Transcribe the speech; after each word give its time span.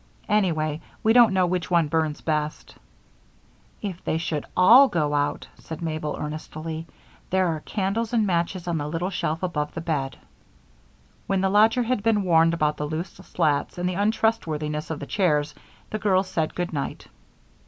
Anyway, 0.29 0.81
we 1.03 1.13
don't 1.13 1.31
know 1.31 1.45
which 1.45 1.69
one 1.69 1.87
burns 1.87 2.21
best." 2.21 2.73
"If 3.83 4.03
they 4.03 4.17
should 4.17 4.45
all 4.57 4.87
go 4.87 5.13
out," 5.13 5.45
said 5.59 5.79
Mabel, 5.79 6.15
earnestly, 6.19 6.87
"there 7.29 7.45
are 7.49 7.59
candles 7.59 8.11
and 8.11 8.25
matches 8.25 8.67
on 8.67 8.79
the 8.79 8.87
little 8.87 9.11
shelf 9.11 9.43
above 9.43 9.75
the 9.75 9.79
bed." 9.81 10.17
When 11.27 11.41
the 11.41 11.49
lodger 11.51 11.83
had 11.83 12.01
been 12.01 12.23
warned 12.23 12.55
about 12.55 12.77
the 12.77 12.87
loose 12.89 13.09
slats 13.11 13.77
and 13.77 13.87
the 13.87 13.93
untrustworthiness 13.93 14.89
of 14.89 14.99
the 14.99 15.05
chairs, 15.05 15.53
the 15.91 15.99
girls 15.99 16.27
said 16.27 16.55
good 16.55 16.73
night. 16.73 17.05